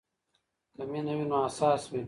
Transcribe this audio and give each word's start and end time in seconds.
که 0.75 0.81
مینه 0.91 1.13
وي 1.17 1.25
نو 1.29 1.35
اساس 1.47 1.81
وي. 1.91 1.99